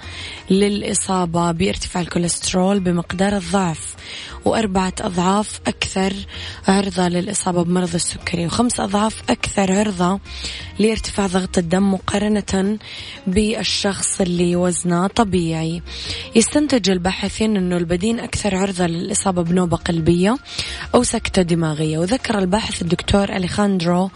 للإصابة 0.50 1.52
بارتفاع 1.52 2.02
الكوليسترول 2.02 2.80
بمقدار 2.80 3.38
الضعف. 3.38 3.96
وأربعة 4.46 4.94
أضعاف 5.02 5.60
أكثر 5.68 6.14
عرضة 6.68 7.08
للإصابة 7.08 7.64
بمرض 7.64 7.96
السكري 7.96 8.46
وخمس 8.46 8.80
أضعاف 8.80 9.24
أكثر 9.30 9.72
عرضة 9.72 10.20
لارتفاع 10.80 11.28
ضغط 11.28 11.58
الدم 11.58 11.94
مقارنة 11.94 12.78
بالشخص 13.28 14.22
اللي 14.22 14.56
وزنه 14.56 15.08
طبيعي. 15.08 15.82
يستنتج 16.36 16.90
الباحثين 16.90 17.58
أنه 17.58 17.78
البدين 17.78 18.20
أكثر 18.20 18.56
عرضة 18.56 18.86
للإصابة 18.88 19.44
بنوبة 19.44 19.78
قلبية 19.78 20.38
أو 20.96 21.04
سكتة 21.04 21.42
دماغية 21.42 21.98
وذكر 21.98 22.40
الباحث 22.40 22.82
الدكتور 22.82 23.30
أليخاندرو 23.36 24.10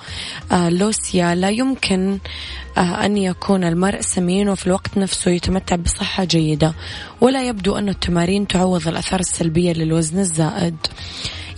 آه، 0.52 0.70
لوسيا 0.70 1.36
لا 1.36 1.50
يمكن 1.50 2.20
آه، 2.78 3.06
أن 3.06 3.18
يكون 3.18 3.64
المرء 3.64 4.02
سمين 4.02 4.50
وفي 4.50 4.68
الوقت 4.68 4.98
نفسه 4.98 5.32
يتمتع 5.32 5.76
بصحة 5.76 6.24
جيدة. 6.24 6.74
ولا 7.22 7.48
يبدو 7.48 7.78
أن 7.78 7.90
التمارين 7.90 8.48
تعوض 8.48 8.88
الأثار 8.88 9.20
السلبية 9.20 9.74
للوزن. 9.74 10.19
الزائد. 10.20 10.76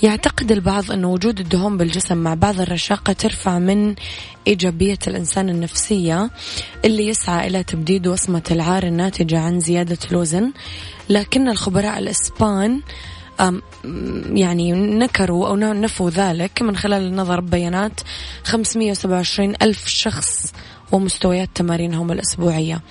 يعتقد 0.04 0.52
البعض 0.52 0.92
أن 0.92 1.06
وجود 1.06 1.40
الدهون 1.40 1.78
بالجسم 1.78 2.18
مع 2.18 2.34
بعض 2.34 2.60
الرشاقة 2.62 3.14
ترفع 3.14 3.60
من 3.60 3.96
إيجابية 4.48 5.00
الإنسان 5.08 5.50
النفسية 5.50 6.30
اللي 6.86 7.08
يسعى 7.08 7.48
إلى 7.48 7.64
تبديد 7.64 8.08
وصمة 8.08 8.44
العار 8.52 8.84
الناتجة 8.84 9.40
عن 9.40 9.60
زيادة 9.60 9.98
الوزن. 10.12 10.52
لكن 11.10 11.50
الخبراء 11.50 12.00
الإسبان 12.00 12.82
يعني 14.34 14.72
نكروا 14.72 15.48
أو 15.48 15.56
نفوا 15.56 16.10
ذلك 16.10 16.62
من 16.62 16.76
خلال 16.76 17.04
النظر 17.04 17.40
ببيانات 17.40 18.02
527 18.44 19.56
ألف 19.62 19.88
شخص 19.88 20.54
ومستويات 20.92 21.50
تمارينهم 21.56 22.12
الأسبوعية. 22.12 22.82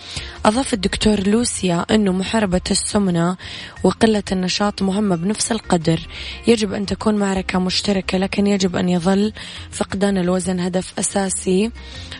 أضاف 0.45 0.75
الدكتور 0.75 1.29
لوسيا 1.29 1.87
أنه 1.91 2.13
محاربة 2.13 2.61
السمنة 2.71 3.37
وقلة 3.85 4.23
النشاط 4.33 4.83
مهمة 4.83 5.17
بنفس 5.17 5.53
القدر. 5.53 6.01
يجب 6.47 6.73
أن 6.73 6.87
تكون 6.87 7.15
معركة 7.15 7.59
مشتركة 7.59 8.19
لكن 8.19 8.47
يجب 8.47 8.77
أن 8.77 8.89
يظل 8.89 9.33
فقدان 9.71 10.19
الوزن 10.19 10.61
هدف 10.61 10.93
أساسي 10.99 11.71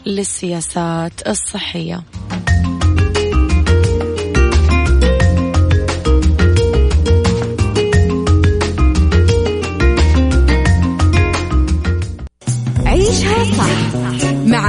للسياسات 0.07 1.29
الصحية. 1.29 2.03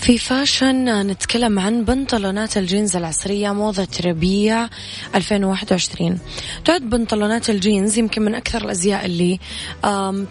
في 0.00 0.18
fashion 0.18 1.06
نتكلم 1.06 1.58
عن 1.58 1.84
بنطلونات 1.84 2.56
الجينز 2.56 2.96
العصرية 2.96 3.52
موضة 3.52 3.88
ربيع 4.04 4.68
2021 5.14 6.18
تعد 6.64 6.82
بنطلونات 6.82 7.50
الجينز 7.50 7.98
يمكن 7.98 8.22
من 8.22 8.34
أكثر 8.34 8.64
الأزياء 8.64 9.06
اللي 9.06 9.38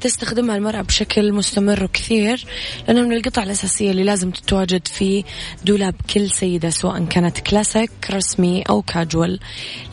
تستخدمها 0.01 0.55
المرأة 0.55 0.81
بشكل 0.81 1.33
مستمر 1.33 1.83
وكثير 1.83 2.45
لأنها 2.87 3.03
من 3.03 3.13
القطع 3.13 3.43
الأساسية 3.43 3.91
اللي 3.91 4.03
لازم 4.03 4.31
تتواجد 4.31 4.87
في 4.87 5.23
دولاب 5.65 5.95
كل 6.13 6.29
سيدة 6.29 6.69
سواء 6.69 7.05
كانت 7.05 7.39
كلاسيك 7.39 7.91
رسمي 8.11 8.61
أو 8.69 8.81
كاجوال 8.81 9.39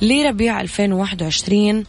لربيع 0.03 0.61
2021 0.61 1.85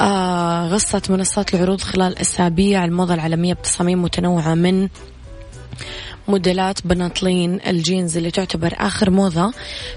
آه 0.00 0.68
غصت 0.68 1.10
منصات 1.10 1.54
العروض 1.54 1.80
خلال 1.80 2.18
أسابيع 2.18 2.84
الموضة 2.84 3.14
العالمية 3.14 3.54
بتصاميم 3.54 4.02
متنوعة 4.02 4.54
من 4.54 4.88
موديلات 6.30 6.86
بناطلين 6.86 7.60
الجينز 7.66 8.16
اللي 8.16 8.30
تعتبر 8.30 8.74
آخر 8.78 9.10
موضة. 9.10 9.52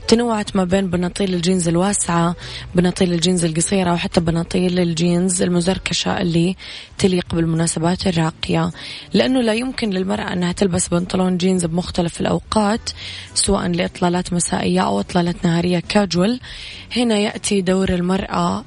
تنوعت 0.08 0.56
ما 0.56 0.63
بين 0.63 0.89
بناطيل 0.89 1.34
الجينز 1.34 1.67
الواسعة 1.67 2.36
بناطيل 2.76 3.13
الجينز 3.13 3.46
القصيرة 3.46 3.93
وحتى 3.93 4.22
بناطيل 4.22 4.80
الجينز 4.80 5.41
المزركشة 5.41 6.22
اللي 6.22 6.56
تليق 6.98 7.36
بالمناسبات 7.36 8.08
الراقية. 8.08 8.72
لأنه 9.13 9.41
لا 9.41 9.54
يمكن 9.54 9.89
للمرأة 9.89 10.34
أنها 10.34 10.52
تلبس 10.52 10.88
بنطلون 10.88 11.38
جينز 11.38 11.65
بمختلف 11.65 12.22
الأوقات 12.22 12.89
سواء 13.34 13.67
لإطلالات 13.67 14.34
مسائية 14.34 14.82
أو 14.82 15.00
إطلالات 15.00 15.46
نهارية 15.46 15.80
كاجوال 15.89 16.39
هنا 16.98 17.17
يأتي 17.17 17.62
دور 17.62 17.89
المرأة 17.89 18.63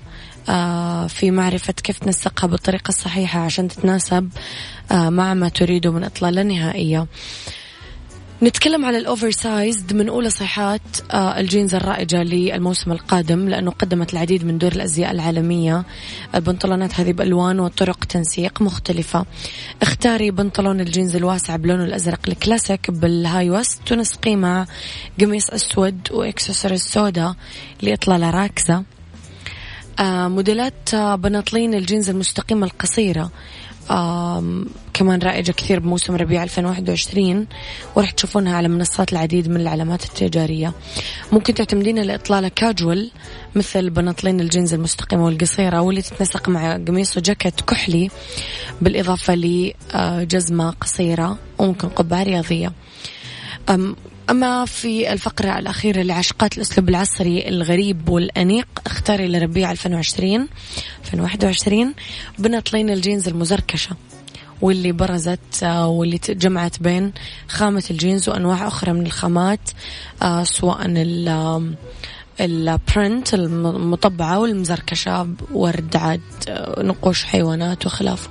آه، 0.49 1.07
في 1.07 1.31
معرفة 1.31 1.73
كيف 1.73 1.99
تنسقها 1.99 2.47
بالطريقة 2.47 2.89
الصحيحة 2.89 3.41
عشان 3.41 3.69
تتناسب 3.69 4.29
مع 4.91 5.35
ما 5.35 5.49
تريده 5.49 5.93
من 5.93 6.05
إطلالة 6.05 6.43
نهائية. 6.43 7.07
نتكلم 8.43 8.85
على 8.85 8.99
ال 8.99 9.31
oversized 9.31 9.93
من 9.93 10.09
أولى 10.09 10.31
صيحات 10.31 10.81
آه، 11.11 11.41
الجينز 11.41 11.75
الرائجة 11.75 12.23
للموسم 12.23 12.93
القادم 12.93 13.49
لأنه 13.49 13.71
قدمت 13.71 14.13
العديد 14.13 14.45
من 14.45 14.59
دور 14.59 14.73
الأزياء 14.73 15.11
العالمية. 15.11 15.85
البنطلونات 16.35 17.01
هذه 17.01 17.13
بألوان 17.13 17.61
وطرق 17.61 18.05
تنسيق 18.05 18.63
مختلفة. 18.63 19.27
اختاري 19.83 20.31
بنطلون 20.31 20.81
الجينز 20.81 21.17
الواسع 21.17 21.57
بلونه 21.57 21.85
الأزرق 21.85 22.21
ال 22.29 22.37
classic 22.37 22.91
بال 22.91 23.51
high 23.51 23.63
waist 23.63 23.79
تنسقي 23.87 24.37
مع 24.37 24.67
قميص 25.21 25.51
أسود 25.51 26.09
وإكسسوارز 26.11 26.81
سودا 26.81 27.35
لإطلالة 27.83 28.31
راكزة. 28.31 28.83
آه 29.99 30.29
موديلات 30.29 30.95
آه 30.95 31.15
بناطلين 31.17 31.75
الجينز 31.75 32.11
المستقيمة 32.11 32.67
القصيرة. 32.67 33.31
كمان 34.95 35.19
رائجة 35.23 35.53
كثير 35.53 35.81
بموسم 35.81 36.17
ربيع 36.17 36.43
2021 36.43 37.47
وراح 37.97 38.11
تشوفونها 38.11 38.57
على 38.57 38.69
منصات 38.69 39.13
العديد 39.13 39.49
من 39.49 39.61
العلامات 39.61 40.05
التجارية. 40.05 40.73
ممكن 41.33 41.55
تعتمدين 41.55 41.99
الإطلالة 41.99 42.49
كاجوال 42.49 43.11
مثل 43.55 43.91
بناطلين 43.91 44.41
الجينز 44.41 44.75
المستقيمة 44.75 45.25
والقصيرة 45.25 45.81
واللي 45.81 46.03
تتنسق 46.03 46.49
مع 46.49 46.77
قميص 46.77 47.17
وجاكيت 47.17 47.61
كحلي 47.61 48.11
بالإضافة 48.81 49.35
لجزمة 49.35 50.71
قصيرة 50.71 51.39
وممكن 51.59 51.89
قبعة 51.89 52.23
رياضية. 52.23 52.73
أما 54.31 54.65
في 54.65 55.13
الفقرة 55.13 55.59
الأخيرة 55.59 56.03
لعاشقات 56.03 56.57
الأسلوب 56.57 56.89
العصري 56.89 57.49
الغريب 57.49 58.09
والأنيق 58.09 58.69
اختاري 58.87 59.29
لربيع 59.29 59.71
2020 59.71 60.49
2021 61.05 61.95
بنطلين 62.39 62.91
الجينز 62.91 63.29
المزركشة 63.29 63.97
واللي 64.63 64.93
برزت 64.93 65.63
آه، 65.63 65.89
واللي 65.89 66.21
جمعت 66.29 66.83
بين 66.83 67.13
خامة 67.49 67.85
الجينز 67.91 68.29
وأنواع 68.29 68.69
أخرى 68.69 68.93
من 68.93 69.07
الخامات 69.07 69.61
آه، 70.23 70.45
سواء 70.45 70.87
ال 72.41 72.56
print 72.56 73.35
المطبعة 73.35 74.39
والمزركشة 74.39 75.29
ورد 75.53 75.97
عاد 75.97 76.21
آه، 76.49 76.83
نقوش 76.83 77.25
حيوانات 77.25 77.87
وخلافة. 77.87 78.31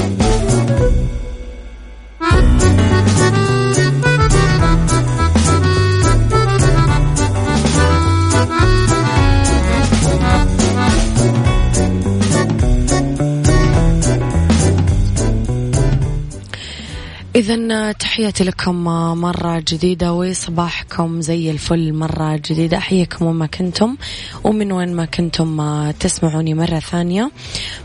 إذا 17.41 17.91
تحياتي 17.91 18.43
لكم 18.43 18.83
مرة 19.21 19.63
جديدة 19.67 20.13
وصباحكم 20.13 21.21
زي 21.21 21.51
الفل 21.51 21.93
مرة 21.93 22.35
جديدة. 22.35 22.77
أحييكم 22.77 23.25
وما 23.25 23.45
كنتم 23.45 23.97
ومن 24.43 24.71
وين 24.71 24.93
ما 24.93 25.05
كنتم 25.05 25.91
تسمعوني 25.91 26.53
مرة 26.53 26.79
ثانية. 26.79 27.31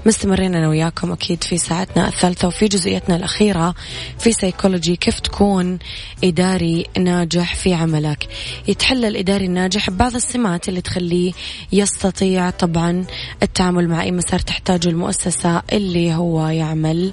مستمرين 0.06 0.54
أنا 0.54 0.68
وياكم 0.68 1.12
أكيد 1.12 1.44
في 1.44 1.58
ساعتنا 1.58 2.08
الثالثة 2.08 2.48
وفي 2.48 2.68
جزئيتنا 2.68 3.16
الأخيرة 3.16 3.74
في 4.18 4.32
سيكولوجي 4.32 4.96
كيف 4.96 5.20
تكون 5.20 5.78
إداري 6.24 6.86
ناجح 6.98 7.54
في 7.54 7.74
عملك. 7.74 8.28
يتحلل 8.68 9.04
الإداري 9.04 9.46
الناجح 9.46 9.90
ببعض 9.90 10.14
السمات 10.14 10.68
اللي 10.68 10.80
تخليه 10.80 11.32
يستطيع 11.72 12.50
طبعا 12.50 13.04
التعامل 13.42 13.88
مع 13.88 14.02
أي 14.02 14.12
مسار 14.12 14.40
تحتاجه 14.40 14.88
المؤسسة 14.88 15.62
اللي 15.72 16.14
هو 16.14 16.46
يعمل. 16.48 17.12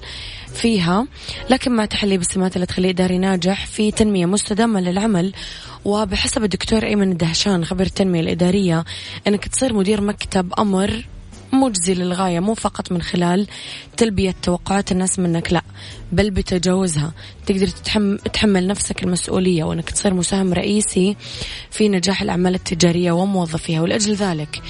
فيها 0.53 1.07
لكن 1.49 1.71
مع 1.71 1.85
تحلي 1.85 2.17
بالسمات 2.17 2.55
اللي 2.55 2.65
تخليه 2.65 2.89
إداري 2.89 3.17
ناجح 3.17 3.65
في 3.65 3.91
تنمية 3.91 4.25
مستدامة 4.25 4.79
للعمل. 4.81 5.33
وبحسب 5.85 6.43
الدكتور 6.43 6.85
أيمن 6.85 7.11
الدهشان 7.11 7.65
خبير 7.65 7.85
التنمية 7.87 8.19
الإدارية 8.19 8.85
أنك 9.27 9.47
تصير 9.47 9.73
مدير 9.73 10.01
مكتب 10.01 10.53
أمر 10.59 11.05
مجزي 11.53 11.93
للغاية 11.93 12.39
مو 12.39 12.53
فقط 12.53 12.91
من 12.91 13.01
خلال 13.01 13.47
تلبية 13.97 14.35
توقعات 14.43 14.91
الناس 14.91 15.19
منك 15.19 15.53
لا 15.53 15.61
بل 16.11 16.31
بتجاوزها. 16.31 17.11
تقدر 17.45 17.67
تحمل 18.33 18.67
نفسك 18.67 19.03
المسؤولية 19.03 19.63
وأنك 19.63 19.89
تصير 19.89 20.13
مساهم 20.13 20.53
رئيسي 20.53 21.17
في 21.71 21.89
نجاح 21.89 22.21
الأعمال 22.21 22.55
التجارية 22.55 23.11
وموظفيها. 23.11 23.81
ولأجل 23.81 24.13
ذلك 24.13 24.61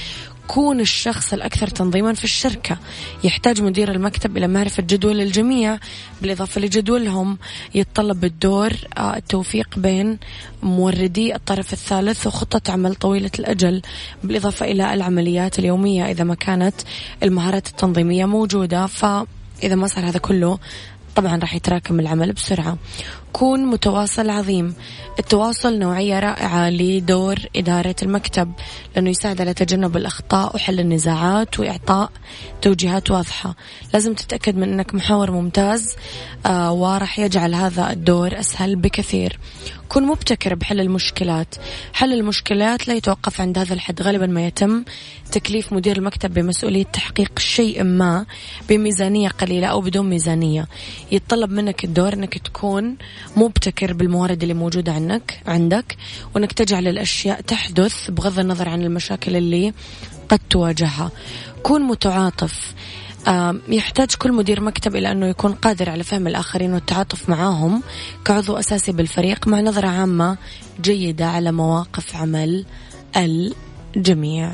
كون 0.47 0.79
الشخص 0.79 1.33
الأكثر 1.33 1.67
تنظيما 1.67 2.13
في 2.13 2.23
الشركة. 2.23 2.77
يحتاج 3.23 3.61
مدير 3.61 3.91
المكتب 3.91 4.37
إلى 4.37 4.47
معرفة 4.47 4.83
جدول 4.83 5.21
الجميع 5.21 5.77
بالإضافة 6.21 6.61
لجدولهم 6.61 7.37
يتطلب 7.75 8.19
بالدور 8.19 8.73
آه، 8.97 9.17
التوفيق 9.17 9.77
بين 9.77 10.17
موردي 10.63 11.35
الطرف 11.35 11.73
الثالث 11.73 12.27
وخطة 12.27 12.71
عمل 12.71 12.95
طويلة 12.95 13.31
الأجل 13.39 13.81
بالإضافة 14.23 14.65
إلى 14.65 14.93
العمليات 14.93 15.59
اليومية 15.59 16.11
إذا 16.11 16.23
ما 16.23 16.35
كانت 16.35 16.75
المهارات 17.23 17.67
التنظيمية 17.67 18.25
موجودة. 18.25 18.87
فإذا 18.87 19.75
ما 19.75 19.87
صار 19.87 20.09
هذا 20.09 20.19
كله 20.19 20.59
طبعا 21.15 21.37
راح 21.37 21.55
يتراكم 21.55 21.99
العمل 21.99 22.31
بسرعة. 22.31 22.77
كون 23.33 23.65
متواصل 23.65 24.29
عظيم. 24.29 24.75
التواصل 25.19 25.79
نوعية 25.79 26.19
رائعة 26.19 26.69
لدور 26.69 27.35
إدارة 27.55 27.95
المكتب 28.03 28.51
لأنه 28.95 29.09
يساعد 29.09 29.41
على 29.41 29.53
تجنب 29.53 29.97
الأخطاء 29.97 30.55
وحل 30.55 30.79
النزاعات 30.79 31.59
وإعطاء 31.59 32.11
توجيهات 32.61 33.11
واضحة. 33.11 33.55
لازم 33.93 34.13
تتأكد 34.13 34.57
من 34.57 34.73
أنك 34.73 34.95
محاور 34.95 35.31
ممتاز 35.31 35.95
آه 36.45 36.73
وراح 36.73 37.19
يجعل 37.19 37.55
هذا 37.55 37.91
الدور 37.91 38.39
أسهل 38.39 38.75
بكثير. 38.75 39.39
كن 39.89 40.03
مبتكر 40.03 40.55
بحل 40.55 40.79
المشكلات. 40.79 41.55
حل 41.93 42.13
المشكلات 42.13 42.87
لا 42.87 42.93
يتوقف 42.93 43.41
عند 43.41 43.57
هذا 43.57 43.73
الحد. 43.73 44.01
غالبا 44.01 44.25
ما 44.25 44.47
يتم 44.47 44.83
تكليف 45.31 45.73
مدير 45.73 45.97
المكتب 45.97 46.33
بمسؤولية 46.33 46.83
تحقيق 46.83 47.39
شيء 47.39 47.83
ما 47.83 48.25
بميزانية 48.69 49.29
قليلة 49.29 49.67
أو 49.67 49.81
بدون 49.81 50.09
ميزانية. 50.09 50.67
يتطلب 51.11 51.51
منك 51.51 51.83
الدور 51.83 52.13
أنك 52.13 52.37
تكون 52.37 52.97
مبتكر 53.37 53.93
بالموارد 53.93 54.41
اللي 54.41 54.53
موجودة 54.53 54.91
عنك 54.91 55.41
عندك 55.47 55.97
وأنك 56.35 56.51
تجعل 56.51 56.87
الأشياء 56.87 57.41
تحدث 57.41 58.11
بغض 58.11 58.39
النظر 58.39 58.69
عن 58.69 58.83
المشاكل 58.83 59.35
اللي 59.35 59.73
قد 60.29 60.39
تواجهها 60.49 61.11
كون 61.63 61.81
متعاطف 61.81 62.73
يحتاج 63.69 64.15
كل 64.15 64.33
مدير 64.33 64.61
مكتب 64.61 64.95
إلى 64.95 65.11
أنه 65.11 65.27
يكون 65.27 65.53
قادر 65.53 65.89
على 65.89 66.03
فهم 66.03 66.27
الآخرين 66.27 66.73
والتعاطف 66.73 67.29
معهم 67.29 67.83
كعضو 68.25 68.57
أساسي 68.57 68.91
بالفريق 68.91 69.47
مع 69.47 69.59
نظرة 69.61 69.87
عامة 69.87 70.37
جيدة 70.81 71.25
على 71.25 71.51
مواقف 71.51 72.15
عمل 72.15 72.65
الجميع. 73.17 74.51